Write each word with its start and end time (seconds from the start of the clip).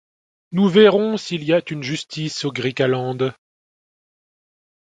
Nous 0.51 0.67
verrons 0.67 1.15
s’il 1.15 1.43
y 1.43 1.53
a 1.53 1.61
une 1.69 1.83
justice 1.83 2.43
au 2.43 2.51
Griqualand! 2.51 3.33